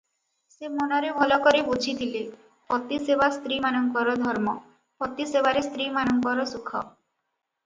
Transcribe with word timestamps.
ସେ 0.51 0.69
ମନରେ 0.75 1.09
ଭଲକରି 1.17 1.59
ବୁଝିଥିଲେ, 1.67 2.23
ପତି 2.73 2.99
ସେବା 3.09 3.27
ସ୍ତ୍ରୀମାନଙ୍କର 3.35 4.17
ଧର୍ମ, 4.25 4.57
ପତି 5.05 5.29
ସେବାରେ 5.35 5.63
ସ୍ତ୍ରୀମାନଙ୍କର 5.69 6.49
ସୁଖ। 6.55 6.75